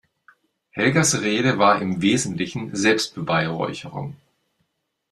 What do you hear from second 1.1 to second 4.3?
Rede war im Wesentlichen Selbstbeweihräucherung.